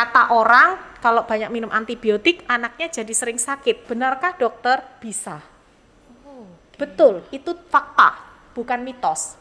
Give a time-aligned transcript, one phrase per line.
[0.00, 3.84] kata orang kalau banyak minum antibiotik anaknya jadi sering sakit.
[3.84, 4.80] Benarkah dokter?
[4.96, 5.44] Bisa.
[6.80, 8.16] Betul, itu fakta,
[8.56, 9.36] bukan mitos.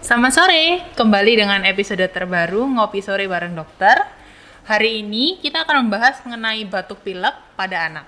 [0.00, 4.00] Selamat sore, kembali dengan episode terbaru Ngopi Sore bareng dokter.
[4.64, 8.06] Hari ini kita akan membahas mengenai batuk pilek pada anak.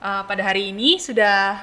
[0.00, 1.60] Uh, pada hari ini sudah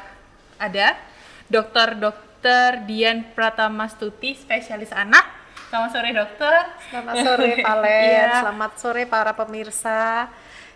[0.61, 1.14] ada
[1.45, 5.21] Dokter Dokter Dian Pratamastuti, spesialis anak.
[5.69, 6.59] Selamat sore dokter.
[6.89, 8.31] Selamat sore Valen, Iya.
[8.41, 10.29] selamat sore para pemirsa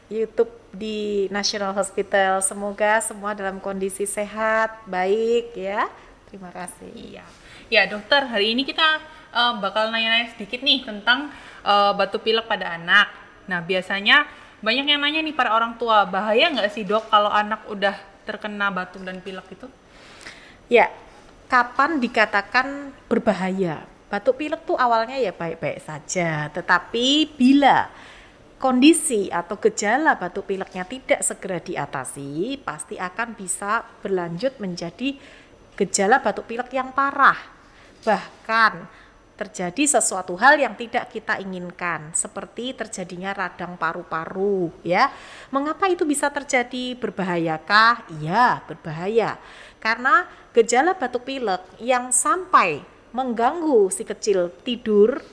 [0.10, 2.42] YouTube di National Hospital.
[2.46, 5.90] Semoga semua dalam kondisi sehat, baik ya.
[6.30, 6.90] Terima kasih.
[6.94, 7.26] Iya.
[7.70, 9.02] Ya dokter, hari ini kita
[9.34, 11.34] uh, bakal nanya-nanya sedikit nih tentang
[11.66, 13.10] uh, batuk pilek pada anak.
[13.50, 14.26] Nah biasanya
[14.62, 17.94] banyak yang nanya nih para orang tua, bahaya nggak sih dok kalau anak udah
[18.26, 19.66] terkena batuk dan pilek itu?
[20.70, 20.94] Ya,
[21.50, 23.90] kapan dikatakan berbahaya?
[24.06, 27.90] Batuk pilek tuh awalnya ya baik-baik saja, tetapi bila
[28.62, 35.18] kondisi atau gejala batuk pileknya tidak segera diatasi, pasti akan bisa berlanjut menjadi
[35.74, 37.38] gejala batuk pilek yang parah.
[38.06, 38.74] Bahkan
[39.40, 45.08] terjadi sesuatu hal yang tidak kita inginkan, seperti terjadinya radang paru-paru, ya.
[45.48, 47.00] Mengapa itu bisa terjadi?
[47.00, 48.20] Berbahayakah?
[48.20, 49.40] Iya, berbahaya.
[49.80, 52.84] Karena gejala batuk pilek yang sampai
[53.16, 55.24] mengganggu si kecil tidur,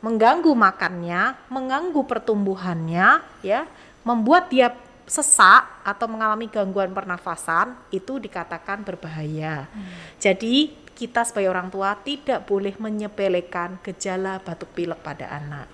[0.00, 3.68] mengganggu makannya, mengganggu pertumbuhannya, ya,
[4.02, 9.68] membuat dia sesak atau mengalami gangguan pernafasan, itu dikatakan berbahaya.
[10.16, 15.66] Jadi kita sebagai orang tua tidak boleh menyepelekan gejala batuk pilek pada anak.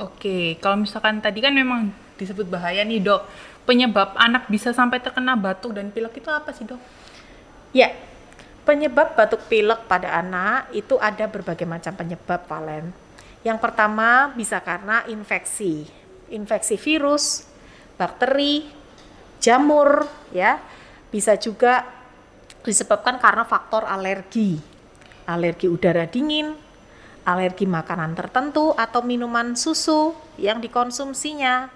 [0.00, 3.22] Oke, kalau misalkan tadi kan memang disebut bahaya nih dok.
[3.62, 6.80] Penyebab anak bisa sampai terkena batuk dan pilek itu apa sih dok?
[7.72, 7.96] Ya,
[8.68, 12.92] penyebab batuk pilek pada anak itu ada berbagai macam penyebab, Valen.
[13.42, 15.88] Yang pertama bisa karena infeksi,
[16.28, 17.48] infeksi virus,
[17.96, 18.68] bakteri,
[19.40, 20.60] jamur, ya.
[21.08, 21.84] Bisa juga
[22.62, 24.60] disebabkan karena faktor alergi,
[25.26, 26.54] alergi udara dingin,
[27.26, 31.72] alergi makanan tertentu atau minuman susu yang dikonsumsinya.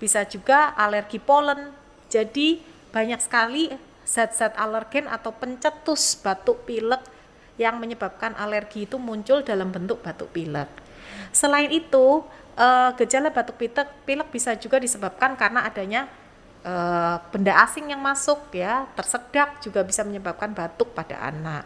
[0.00, 1.74] Bisa juga alergi polen.
[2.08, 2.58] Jadi
[2.90, 6.98] banyak sekali zat-zat alergen atau pencetus batuk pilek
[7.54, 10.66] yang menyebabkan alergi itu muncul dalam bentuk batuk pilek.
[11.30, 12.26] Selain itu,
[12.58, 16.10] eh, gejala batuk pilek, pilek bisa juga disebabkan karena adanya
[16.60, 21.64] eh, benda asing yang masuk ya, tersedak juga bisa menyebabkan batuk pada anak.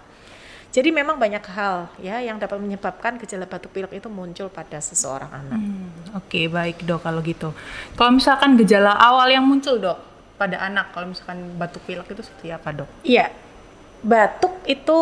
[0.71, 5.35] Jadi memang banyak hal ya yang dapat menyebabkan gejala batuk pilek itu muncul pada seseorang
[5.35, 5.59] anak.
[5.59, 7.51] Hmm, Oke, baik dok kalau gitu.
[7.99, 12.51] Kalau misalkan gejala awal yang muncul dok pada anak, kalau misalkan batuk pilek itu seperti
[12.51, 12.91] apa dok?
[13.07, 13.31] Iya,
[14.03, 14.99] batuk itu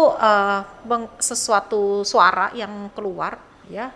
[0.84, 3.90] meng- sesuatu suara yang keluar ya,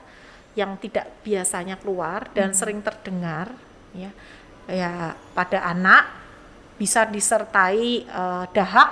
[0.56, 3.52] yang tidak biasanya keluar dan sering terdengar
[3.92, 4.10] ya,
[4.66, 6.08] ya pada anak
[6.80, 8.90] bisa disertai eh, dahak,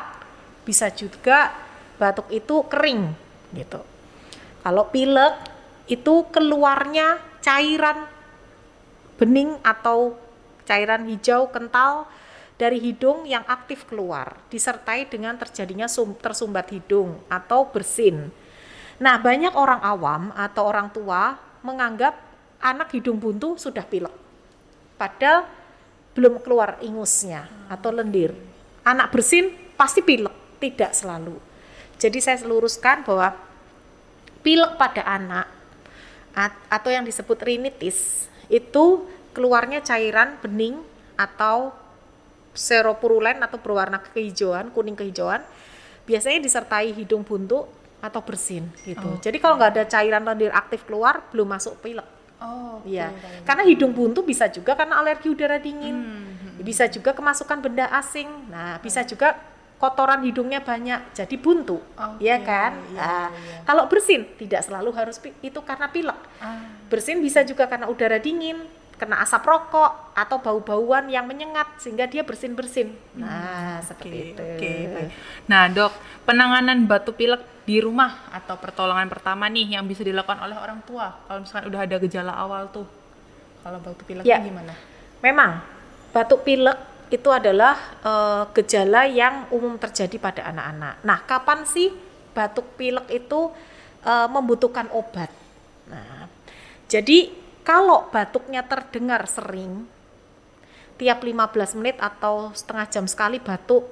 [0.64, 1.52] bisa juga
[1.96, 3.12] batuk itu kering
[3.56, 3.80] gitu.
[4.64, 5.36] Kalau pilek
[5.88, 8.08] itu keluarnya cairan
[9.20, 10.16] bening atau
[10.64, 12.08] cairan hijau kental
[12.54, 18.30] dari hidung yang aktif keluar, disertai dengan terjadinya sum- tersumbat hidung atau bersin.
[19.02, 21.34] Nah, banyak orang awam atau orang tua
[21.66, 22.14] menganggap
[22.62, 24.14] anak hidung buntu sudah pilek.
[24.94, 25.50] Padahal
[26.14, 28.30] belum keluar ingusnya atau lendir.
[28.86, 31.34] Anak bersin pasti pilek, tidak selalu.
[31.98, 33.34] Jadi saya luruskan bahwa
[34.46, 35.50] pilek pada anak
[36.30, 39.02] at- atau yang disebut rinitis itu
[39.34, 40.78] keluarnya cairan bening
[41.18, 41.74] atau
[42.54, 45.42] seropurulen atau berwarna kehijauan, kuning kehijauan,
[46.06, 47.66] biasanya disertai hidung buntu
[47.98, 49.18] atau bersin gitu.
[49.20, 52.06] Jadi kalau nggak ada cairan lendir aktif keluar, belum masuk pilek.
[52.38, 53.08] Oh, Iya,
[53.48, 58.28] karena hidung buntu bisa juga karena alergi udara dingin, Hmm, bisa juga kemasukan benda asing.
[58.52, 59.32] Nah, bisa juga
[59.80, 62.76] kotoran hidungnya banyak, jadi buntu, Oke, ya kan?
[62.92, 63.56] iya, Nah, iya.
[63.64, 66.20] Kalau bersin tidak selalu harus itu karena pilek.
[66.38, 66.60] Ah,
[66.92, 68.60] Bersin bisa juga karena udara dingin,
[69.04, 72.96] kena asap rokok atau bau-bauan yang menyengat sehingga dia bersin-bersin.
[73.20, 74.40] Nah, seperti itu.
[74.40, 75.10] Hmm, Oke, baik.
[75.44, 75.92] Nah, Dok,
[76.24, 81.12] penanganan batuk pilek di rumah atau pertolongan pertama nih yang bisa dilakukan oleh orang tua
[81.24, 82.88] kalau misalkan udah ada gejala awal tuh.
[83.60, 84.40] Kalau batuk pileknya Ya.
[84.40, 84.72] gimana?
[85.20, 85.60] Memang
[86.10, 86.76] batuk pilek
[87.12, 91.04] itu adalah eh, gejala yang umum terjadi pada anak-anak.
[91.04, 91.92] Nah, kapan sih
[92.32, 93.52] batuk pilek itu
[94.04, 95.28] eh, membutuhkan obat?
[95.88, 96.28] Nah,
[96.88, 99.88] jadi kalau batuknya terdengar sering
[100.94, 103.82] tiap 15 menit atau setengah jam sekali batuk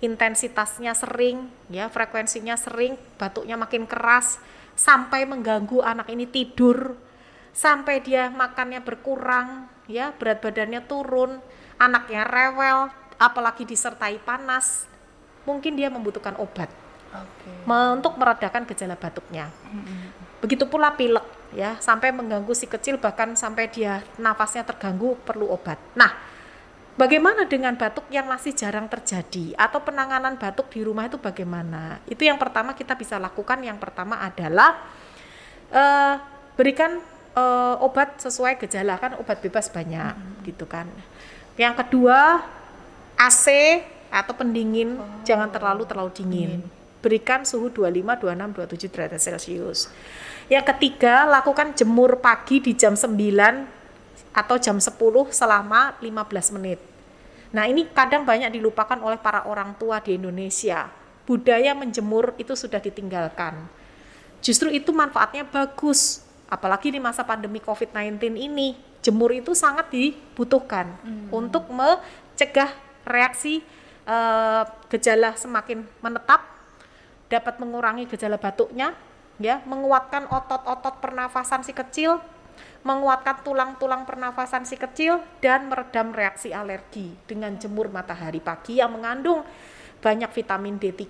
[0.00, 4.40] intensitasnya sering, ya frekuensinya sering, batuknya makin keras
[4.72, 6.96] sampai mengganggu anak ini tidur,
[7.52, 11.44] sampai dia makannya berkurang, ya berat badannya turun,
[11.76, 12.88] anaknya rewel,
[13.20, 14.88] apalagi disertai panas,
[15.44, 16.72] mungkin dia membutuhkan obat
[17.66, 19.50] Me- untuk meredakan gejala batuknya.
[20.40, 25.76] Begitu pula pilek ya, sampai mengganggu si kecil bahkan sampai dia nafasnya terganggu perlu obat.
[25.98, 26.14] Nah,
[26.96, 32.00] bagaimana dengan batuk yang masih jarang terjadi atau penanganan batuk di rumah itu bagaimana?
[32.08, 33.60] Itu yang pertama kita bisa lakukan.
[33.60, 34.80] Yang pertama adalah
[35.70, 36.14] eh,
[36.56, 37.02] berikan
[37.36, 40.14] eh, obat sesuai gejala kan obat bebas banyak
[40.48, 40.88] gitu kan.
[41.60, 42.40] Yang kedua
[43.20, 43.46] AC
[44.10, 44.96] atau pendingin
[45.28, 46.50] jangan terlalu terlalu dingin.
[47.00, 49.88] Berikan suhu 25, 26, 27 derajat Celcius.
[50.52, 53.16] Yang ketiga, lakukan jemur pagi di jam 9
[54.36, 54.94] atau jam 10
[55.32, 56.78] selama 15 menit.
[57.50, 60.86] Nah, ini kadang banyak dilupakan oleh para orang tua di Indonesia.
[61.26, 63.66] Budaya menjemur itu sudah ditinggalkan.
[64.40, 68.78] Justru itu manfaatnya bagus, apalagi di masa pandemi COVID-19 ini.
[69.00, 70.92] Jemur itu sangat dibutuhkan
[71.32, 72.68] untuk mencegah
[73.08, 73.64] reaksi
[74.04, 74.62] eh,
[74.92, 76.44] gejala semakin menetap,
[77.30, 78.92] dapat mengurangi gejala batuknya,
[79.38, 82.18] ya, menguatkan otot-otot pernafasan si kecil,
[82.82, 89.46] menguatkan tulang-tulang pernafasan si kecil dan meredam reaksi alergi dengan jemur matahari pagi yang mengandung
[90.00, 91.04] banyak vitamin D3,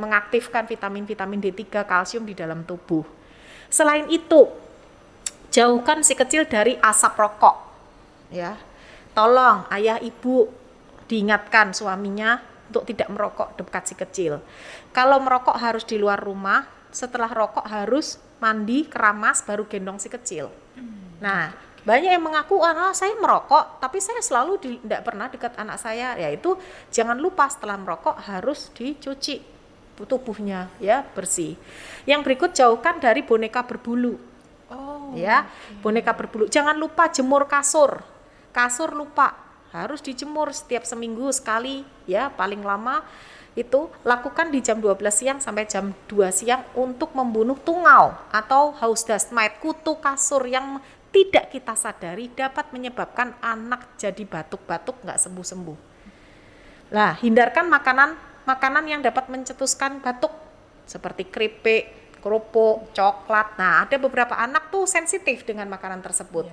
[0.00, 3.04] mengaktifkan vitamin-vitamin D3, kalsium di dalam tubuh.
[3.68, 4.48] Selain itu,
[5.52, 7.56] jauhkan si kecil dari asap rokok.
[8.32, 8.56] Ya.
[9.12, 10.48] Tolong ayah ibu
[11.04, 12.40] diingatkan suaminya
[12.70, 14.38] untuk tidak merokok dekat si kecil.
[14.94, 16.64] Kalau merokok harus di luar rumah,
[16.94, 20.48] setelah rokok harus mandi, keramas baru gendong si kecil.
[21.20, 21.52] Nah,
[21.84, 26.16] banyak yang mengaku ah saya merokok, tapi saya selalu tidak pernah dekat anak saya.
[26.16, 26.56] Yaitu
[26.88, 29.42] jangan lupa setelah merokok harus dicuci
[30.00, 31.60] tubuhnya ya bersih.
[32.08, 34.30] Yang berikut jauhkan dari boneka berbulu
[34.70, 35.10] Oh.
[35.18, 35.50] ya
[35.82, 38.06] boneka berbulu jangan lupa jemur kasur
[38.54, 39.34] kasur lupa
[39.70, 43.06] harus dijemur setiap seminggu sekali ya paling lama
[43.58, 49.02] itu lakukan di jam 12 siang sampai jam 2 siang untuk membunuh tungau atau house
[49.02, 50.78] dust mite kutu kasur yang
[51.10, 55.78] tidak kita sadari dapat menyebabkan anak jadi batuk-batuk nggak sembuh-sembuh.
[56.94, 58.10] Nah, hindarkan makanan
[58.46, 60.30] makanan yang dapat mencetuskan batuk
[60.86, 63.58] seperti keripik, kerupuk, coklat.
[63.58, 66.46] Nah, ada beberapa anak tuh sensitif dengan makanan tersebut.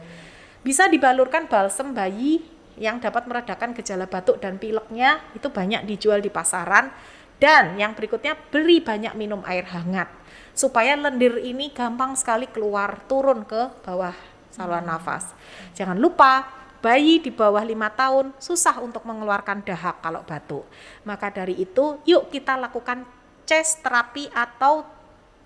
[0.66, 6.30] Bisa dibalurkan balsem bayi yang dapat meredakan gejala batuk dan pileknya itu banyak dijual di
[6.30, 6.94] pasaran.
[7.38, 10.10] Dan yang berikutnya beri banyak minum air hangat
[10.58, 14.14] supaya lendir ini gampang sekali keluar turun ke bawah
[14.50, 15.38] saluran nafas.
[15.78, 16.50] Jangan lupa
[16.82, 20.66] bayi di bawah lima tahun susah untuk mengeluarkan dahak kalau batuk.
[21.06, 23.06] Maka dari itu, yuk kita lakukan
[23.46, 24.82] chest terapi atau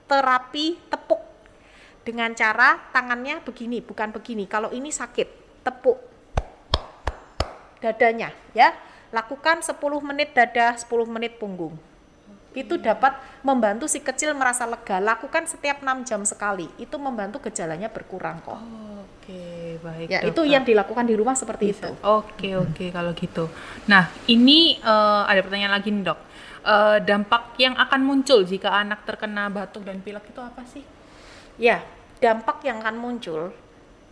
[0.08, 1.20] terapi tepuk
[2.08, 4.48] dengan cara tangannya begini, bukan begini.
[4.48, 6.11] Kalau ini sakit, tepuk
[7.82, 8.72] dadanya ya.
[9.12, 11.76] Lakukan 10 menit dada, 10 menit punggung.
[12.56, 15.04] Itu dapat membantu si kecil merasa lega.
[15.04, 16.72] Lakukan setiap 6 jam sekali.
[16.80, 18.56] Itu membantu gejalanya berkurang kok.
[19.22, 20.08] Oke, baik.
[20.08, 21.92] Ya, itu yang dilakukan di rumah seperti itu.
[22.00, 23.52] Oke, oke kalau gitu.
[23.92, 26.20] Nah, ini eh, ada pertanyaan lagi nih, Dok.
[26.62, 30.84] Eh, dampak yang akan muncul jika anak terkena batuk dan pilek itu apa sih?
[31.60, 31.84] Ya,
[32.22, 33.50] dampak yang akan muncul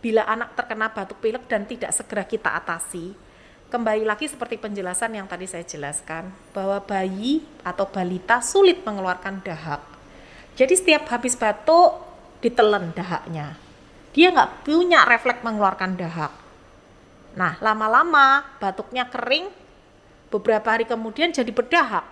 [0.00, 3.14] bila anak terkena batuk pilek dan tidak segera kita atasi.
[3.70, 9.78] Kembali lagi seperti penjelasan yang tadi saya jelaskan, bahwa bayi atau balita sulit mengeluarkan dahak.
[10.58, 12.02] Jadi setiap habis batuk,
[12.42, 13.54] ditelen dahaknya.
[14.10, 16.34] Dia nggak punya refleks mengeluarkan dahak.
[17.38, 19.46] Nah, lama-lama batuknya kering,
[20.34, 22.02] beberapa hari kemudian jadi berdahak.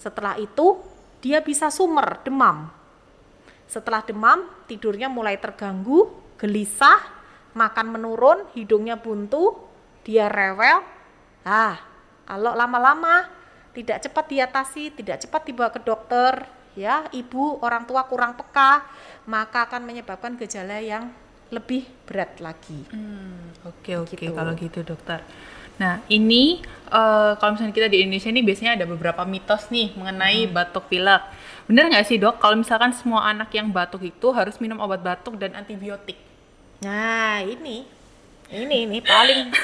[0.00, 0.80] Setelah itu,
[1.20, 2.72] dia bisa sumer, demam.
[3.68, 6.08] Setelah demam, tidurnya mulai terganggu,
[6.40, 7.04] gelisah,
[7.52, 9.69] makan menurun, hidungnya buntu,
[10.04, 10.82] dia rewel.
[11.42, 11.80] Ah,
[12.24, 13.26] kalau lama-lama
[13.72, 18.82] tidak cepat diatasi, tidak cepat dibawa ke dokter, ya, ibu, orang tua kurang peka,
[19.26, 21.10] maka akan menyebabkan gejala yang
[21.50, 22.86] lebih berat lagi.
[22.94, 24.30] Hmm, oke oke Gitu.
[24.30, 25.18] kalau gitu dokter.
[25.82, 30.46] Nah ini eh, kalau misalnya kita di Indonesia ini biasanya ada beberapa mitos nih mengenai
[30.46, 31.22] batuk pilek.
[31.66, 32.38] Bener nggak sih dok?
[32.38, 36.18] Kalau misalkan semua anak yang batuk itu harus minum obat batuk dan antibiotik.
[36.80, 37.84] Nah, ini
[38.50, 39.54] ini ini paling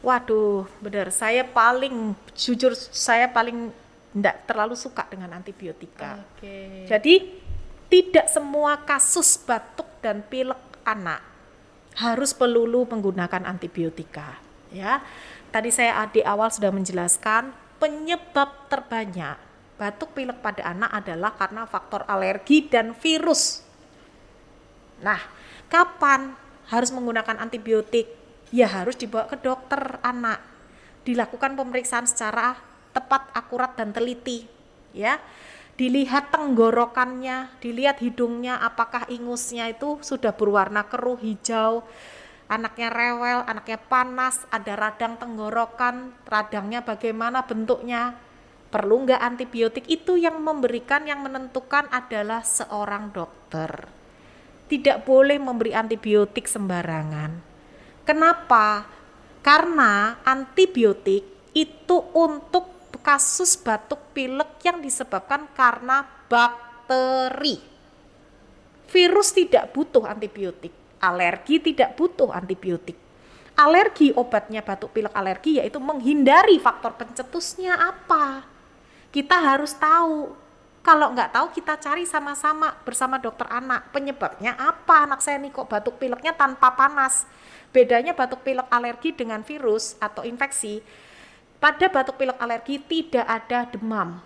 [0.00, 1.12] waduh, benar.
[1.12, 3.70] Saya paling jujur saya paling
[4.16, 6.24] enggak terlalu suka dengan antibiotika.
[6.36, 6.88] Oke.
[6.88, 7.44] Jadi
[7.92, 11.20] tidak semua kasus batuk dan pilek anak
[11.96, 14.36] harus pelulu menggunakan antibiotika,
[14.68, 15.00] ya.
[15.48, 19.36] Tadi saya di awal sudah menjelaskan penyebab terbanyak
[19.76, 23.60] batuk pilek pada anak adalah karena faktor alergi dan virus.
[25.00, 25.20] Nah,
[25.68, 26.32] kapan
[26.70, 28.10] harus menggunakan antibiotik?
[28.54, 30.42] Ya harus dibawa ke dokter anak.
[31.06, 32.58] Dilakukan pemeriksaan secara
[32.90, 34.46] tepat, akurat dan teliti,
[34.90, 35.18] ya.
[35.76, 41.84] Dilihat tenggorokannya, dilihat hidungnya apakah ingusnya itu sudah berwarna keruh hijau,
[42.48, 48.16] anaknya rewel, anaknya panas, ada radang tenggorokan, radangnya bagaimana bentuknya,
[48.72, 54.05] perlu nggak antibiotik itu yang memberikan yang menentukan adalah seorang dokter
[54.66, 57.38] tidak boleh memberi antibiotik sembarangan.
[58.06, 58.86] Kenapa?
[59.42, 61.22] Karena antibiotik
[61.54, 67.62] itu untuk kasus batuk pilek yang disebabkan karena bakteri.
[68.90, 72.96] Virus tidak butuh antibiotik alergi tidak butuh antibiotik.
[73.56, 78.44] Alergi obatnya batuk pilek alergi yaitu menghindari faktor pencetusnya apa?
[79.08, 80.36] Kita harus tahu
[80.86, 83.90] kalau nggak tahu kita cari sama-sama bersama dokter anak.
[83.90, 85.02] Penyebabnya apa?
[85.02, 87.26] Anak saya nih kok batuk pileknya tanpa panas.
[87.74, 90.78] Bedanya batuk pilek alergi dengan virus atau infeksi.
[91.58, 94.22] Pada batuk pilek alergi tidak ada demam.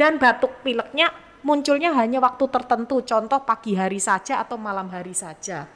[0.00, 1.12] Dan batuk pileknya
[1.44, 5.68] munculnya hanya waktu tertentu contoh pagi hari saja atau malam hari saja.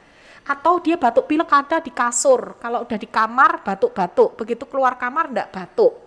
[0.49, 2.57] Atau dia batuk pilek ada di kasur.
[2.57, 4.33] Kalau udah di kamar batuk-batuk.
[4.33, 6.04] Begitu keluar kamar enggak batuk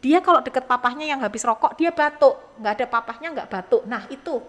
[0.00, 2.36] dia kalau deket papahnya yang habis rokok dia batuk.
[2.56, 3.82] Nggak ada papahnya nggak batuk.
[3.84, 4.40] Nah itu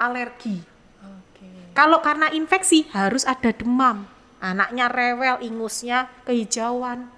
[0.00, 0.62] alergi.
[1.00, 1.72] Okay.
[1.76, 4.06] kalau karena infeksi harus ada demam.
[4.40, 7.12] Anaknya rewel ingusnya kehijauan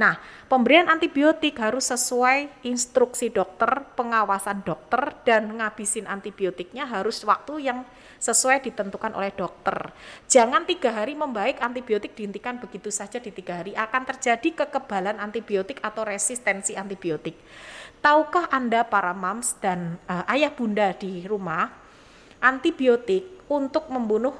[0.00, 0.16] Nah,
[0.48, 7.84] pemberian antibiotik harus sesuai instruksi dokter, pengawasan dokter, dan ngabisin antibiotiknya harus waktu yang
[8.16, 9.92] sesuai ditentukan oleh dokter.
[10.24, 13.76] Jangan tiga hari membaik, antibiotik dihentikan begitu saja di tiga hari.
[13.76, 17.36] Akan terjadi kekebalan antibiotik atau resistensi antibiotik.
[18.00, 21.68] Tahukah Anda para mams dan uh, ayah bunda di rumah,
[22.40, 24.32] antibiotik untuk membunuh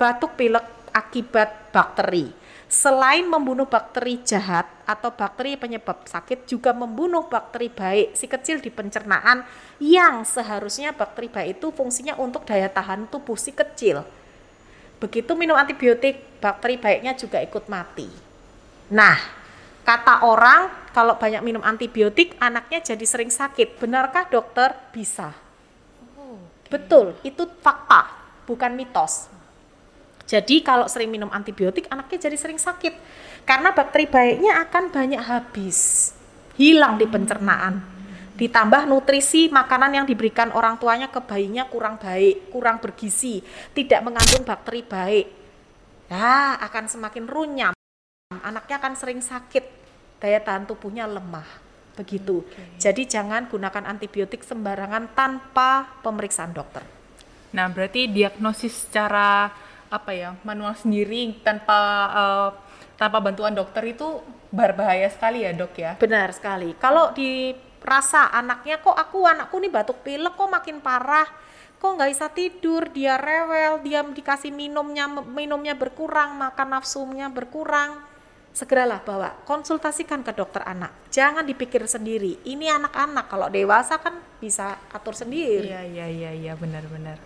[0.00, 0.64] batuk pilek
[0.96, 2.43] akibat bakteri
[2.74, 8.66] selain membunuh bakteri jahat atau bakteri penyebab sakit juga membunuh bakteri baik si kecil di
[8.66, 9.46] pencernaan
[9.78, 14.02] yang seharusnya bakteri baik itu fungsinya untuk daya tahan tubuh si kecil.
[14.98, 18.10] Begitu minum antibiotik, bakteri baiknya juga ikut mati.
[18.90, 19.22] Nah,
[19.86, 23.78] kata orang kalau banyak minum antibiotik anaknya jadi sering sakit.
[23.78, 24.74] Benarkah dokter?
[24.90, 25.30] Bisa.
[26.18, 26.74] Oh, okay.
[26.74, 28.10] Betul, itu fakta,
[28.50, 29.30] bukan mitos.
[30.24, 32.96] Jadi kalau sering minum antibiotik anaknya jadi sering sakit
[33.44, 36.10] karena bakteri baiknya akan banyak habis,
[36.56, 37.84] hilang di pencernaan.
[38.34, 43.44] Ditambah nutrisi makanan yang diberikan orang tuanya ke bayinya kurang baik, kurang bergizi,
[43.76, 45.26] tidak mengandung bakteri baik.
[46.10, 47.72] Ya, akan semakin runyam.
[48.42, 49.64] Anaknya akan sering sakit,
[50.18, 51.46] daya tahan tubuhnya lemah.
[51.94, 52.42] Begitu.
[52.42, 52.90] Okay.
[52.90, 56.82] Jadi jangan gunakan antibiotik sembarangan tanpa pemeriksaan dokter.
[57.54, 59.46] Nah, berarti diagnosis secara
[59.94, 61.78] apa ya manual sendiri tanpa
[62.10, 62.48] uh,
[62.98, 65.92] tanpa bantuan dokter itu berbahaya sekali ya dok ya?
[65.98, 66.74] Benar sekali.
[66.78, 71.26] Kalau dirasa anaknya kok aku anakku nih batuk pilek kok makin parah
[71.84, 78.00] kok nggak bisa tidur dia rewel dia dikasih minumnya minumnya berkurang makan nafsunya berkurang
[78.54, 84.78] segeralah bawa konsultasikan ke dokter anak jangan dipikir sendiri ini anak-anak kalau dewasa kan bisa
[84.94, 87.18] atur sendiri iya iya iya iya benar-benar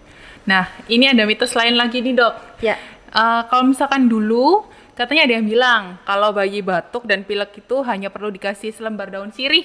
[0.48, 2.34] Nah, ini ada mitos lain lagi nih dok.
[2.64, 2.80] Ya.
[3.12, 4.64] Uh, kalau misalkan dulu
[4.96, 9.32] katanya ada yang bilang kalau bayi batuk dan pilek itu hanya perlu dikasih selembar daun
[9.32, 9.64] sirih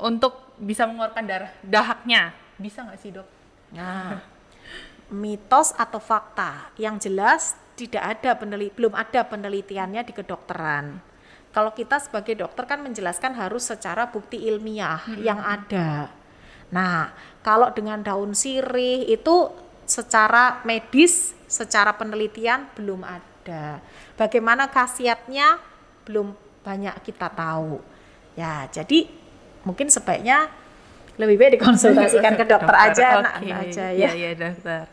[0.00, 2.36] untuk bisa mengeluarkan darah dahaknya.
[2.60, 3.28] Bisa nggak sih dok?
[3.72, 4.20] Nah,
[5.08, 10.98] mitos atau fakta yang jelas tidak ada peneliti belum ada penelitiannya di kedokteran.
[11.54, 15.22] Kalau kita sebagai dokter kan menjelaskan harus secara bukti ilmiah hmm.
[15.22, 16.10] yang ada.
[16.74, 17.14] Nah,
[17.46, 19.54] kalau dengan daun sirih itu
[19.86, 23.78] secara medis, secara penelitian belum ada.
[24.18, 25.62] Bagaimana khasiatnya
[26.02, 26.34] belum
[26.66, 27.78] banyak kita tahu.
[28.34, 29.06] Ya, jadi
[29.62, 30.50] mungkin sebaiknya
[31.14, 33.50] lebih baik dikonsultasikan ke dokter, dokter aja, okay.
[33.50, 34.10] nah, aja ya.
[34.10, 34.84] Iya, ya, dokter.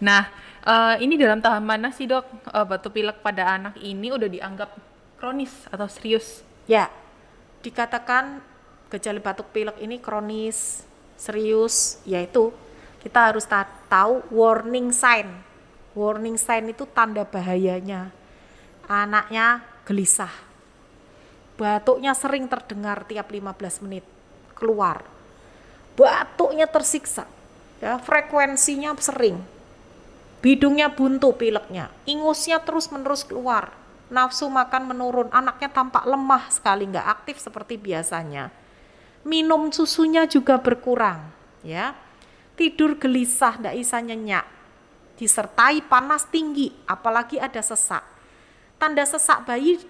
[0.00, 0.22] Nah,
[0.64, 4.70] uh, ini dalam tahap mana sih dok uh, batuk pilek pada anak ini udah dianggap
[5.20, 6.40] kronis atau serius?
[6.66, 6.88] Ya,
[7.60, 8.40] dikatakan
[8.88, 10.84] gejala batuk pilek ini kronis,
[11.16, 12.52] serius, yaitu
[13.00, 13.46] kita harus
[13.86, 15.30] tahu warning sign.
[15.96, 18.12] Warning sign itu tanda bahayanya.
[18.86, 20.32] Anaknya gelisah.
[21.56, 24.04] Batuknya sering terdengar tiap 15 menit
[24.52, 25.15] keluar.
[25.96, 27.24] Batuknya tersiksa.
[27.80, 29.40] Ya, frekuensinya sering.
[30.44, 33.72] Bidungnya buntu pileknya, ingusnya terus-menerus keluar.
[34.06, 38.54] Nafsu makan menurun, anaknya tampak lemah sekali, nggak aktif seperti biasanya.
[39.26, 41.18] minum susunya juga berkurang,
[41.66, 41.98] ya.
[42.54, 44.46] Tidur gelisah, tidak bisa nyenyak,
[45.18, 48.06] disertai panas tinggi, apalagi ada sesak.
[48.78, 49.82] Tanda sesak bayi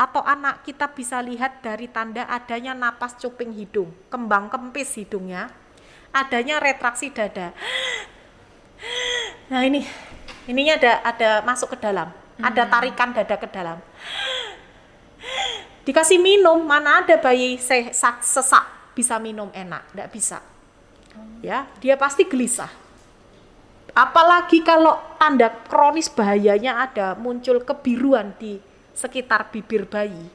[0.00, 5.52] atau anak kita bisa lihat dari tanda adanya napas cuping hidung, kembang kempis hidungnya,
[6.08, 7.52] adanya retraksi dada.
[9.52, 9.84] Nah ini,
[10.48, 12.08] ininya ada ada masuk ke dalam,
[12.40, 13.76] ada tarikan dada ke dalam.
[15.84, 20.38] Dikasih minum, mana ada bayi sesak, sesak bisa minum enak, tidak bisa.
[21.44, 22.72] Ya, dia pasti gelisah.
[23.92, 28.69] Apalagi kalau tanda kronis bahayanya ada muncul kebiruan di
[29.00, 30.28] sekitar bibir bayi.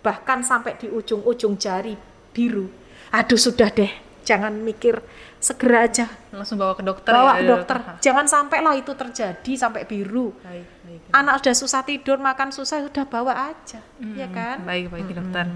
[0.00, 1.98] Bahkan sampai di ujung-ujung jari
[2.30, 2.70] biru.
[3.10, 3.90] Aduh sudah deh,
[4.22, 5.02] jangan mikir
[5.40, 7.76] segera aja Langsung bawa ke dokter bawa ya, ke dokter.
[7.98, 10.30] Jangan sampai lah itu terjadi sampai biru.
[10.46, 11.00] Baik, baik.
[11.10, 13.82] Anak sudah susah tidur, makan susah, sudah bawa aja,
[14.14, 14.62] ya kan?
[14.62, 15.50] Baik, baik dokter.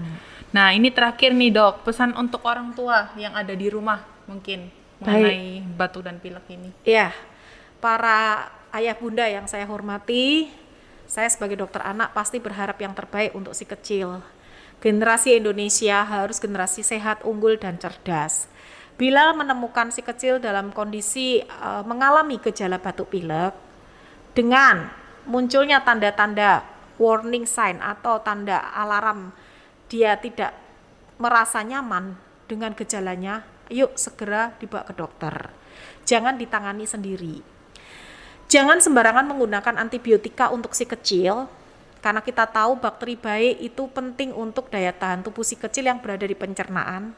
[0.51, 4.67] Nah, ini terakhir nih dok, pesan untuk orang tua yang ada di rumah mungkin
[4.99, 6.69] mengenai batu dan pilek ini.
[6.83, 7.15] Ya,
[7.79, 10.51] para ayah bunda yang saya hormati,
[11.15, 14.19] saya sebagai dokter anak pasti berharap yang terbaik untuk si kecil.
[14.83, 18.51] Generasi Indonesia harus generasi sehat, unggul, dan cerdas.
[18.99, 23.55] Bila menemukan si kecil dalam kondisi eh, mengalami gejala batuk pilek,
[24.35, 24.91] dengan
[25.23, 26.67] munculnya tanda-tanda
[26.99, 29.31] warning sign atau tanda alarm
[29.87, 30.51] dia tidak
[31.15, 32.19] merasa nyaman
[32.51, 35.35] dengan gejalanya, yuk segera dibawa ke dokter.
[36.03, 37.54] Jangan ditangani sendiri.
[38.45, 41.49] Jangan sembarangan menggunakan antibiotika untuk si kecil,
[42.05, 46.29] karena kita tahu bakteri baik itu penting untuk daya tahan tubuh si kecil yang berada
[46.29, 47.17] di pencernaan.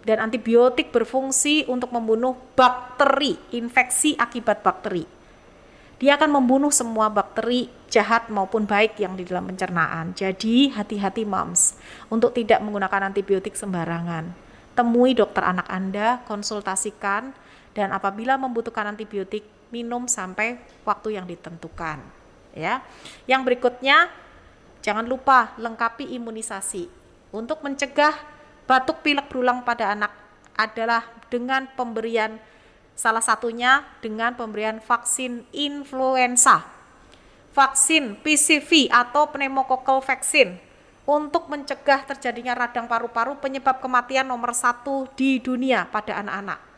[0.00, 5.04] Dan antibiotik berfungsi untuk membunuh bakteri, infeksi akibat bakteri.
[6.00, 10.16] Dia akan membunuh semua bakteri jahat maupun baik yang di dalam pencernaan.
[10.16, 11.76] Jadi hati-hati moms
[12.08, 14.32] untuk tidak menggunakan antibiotik sembarangan.
[14.72, 17.36] Temui dokter anak Anda, konsultasikan,
[17.76, 22.02] dan apabila membutuhkan antibiotik, minum sampai waktu yang ditentukan.
[22.54, 22.82] Ya.
[23.26, 24.10] Yang berikutnya,
[24.82, 26.90] jangan lupa lengkapi imunisasi.
[27.30, 28.14] Untuk mencegah
[28.66, 30.10] batuk pilek berulang pada anak
[30.58, 32.42] adalah dengan pemberian
[32.98, 36.66] salah satunya dengan pemberian vaksin influenza.
[37.50, 40.58] Vaksin PCV atau pneumococcal vaccine
[41.02, 46.69] untuk mencegah terjadinya radang paru-paru penyebab kematian nomor satu di dunia pada anak-anak.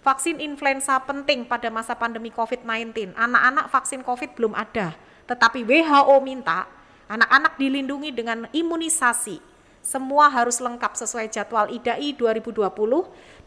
[0.00, 3.12] Vaksin influenza penting pada masa pandemi COVID-19.
[3.12, 4.96] Anak-anak vaksin COVID belum ada,
[5.28, 6.64] tetapi WHO minta
[7.10, 9.42] anak-anak dilindungi dengan imunisasi.
[9.80, 12.68] Semua harus lengkap sesuai jadwal IDAI 2020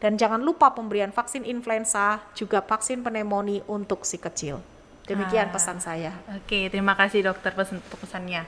[0.02, 4.60] dan jangan lupa pemberian vaksin influenza juga vaksin pneumonia untuk si kecil.
[5.04, 5.54] Demikian Ah.
[5.54, 6.12] pesan saya.
[6.32, 8.46] Oke, terima kasih dokter pesan pesannya.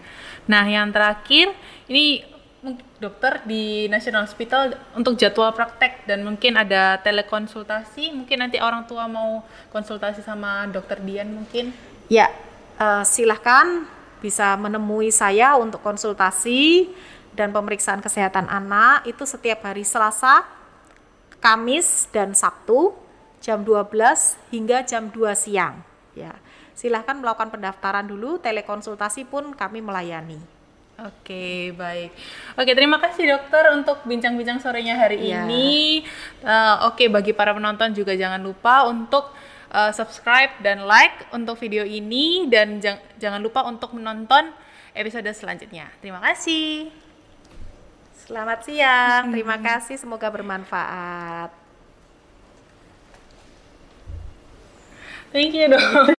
[0.48, 1.52] Nah, yang terakhir
[1.86, 2.24] ini
[2.98, 8.10] dokter di National Hospital untuk jadwal praktek dan mungkin ada telekonsultasi.
[8.16, 11.70] Mungkin nanti orang tua mau konsultasi sama dokter Dian mungkin.
[12.10, 12.32] Ya,
[12.80, 13.86] eh, silahkan
[14.24, 16.90] bisa menemui saya untuk konsultasi
[17.36, 20.42] dan pemeriksaan kesehatan anak itu setiap hari Selasa,
[21.38, 22.96] Kamis, dan Sabtu
[23.44, 25.84] jam 12 hingga jam 2 siang.
[26.16, 26.32] Ya,
[26.72, 30.55] silahkan melakukan pendaftaran dulu, telekonsultasi pun kami melayani.
[30.96, 32.08] Oke, baik.
[32.56, 35.44] Oke, terima kasih dokter untuk bincang-bincang sorenya hari Iya.
[35.44, 36.00] ini.
[36.40, 39.28] Eh, oke, bagi para penonton juga jangan lupa untuk
[39.68, 44.48] eh, subscribe dan like untuk video ini dan jang- jangan lupa untuk menonton
[44.96, 45.92] episode selanjutnya.
[46.00, 46.88] Terima kasih.
[48.24, 51.52] Selamat siang, terima kasih, semoga bermanfaat.
[55.28, 56.08] Thank you dok.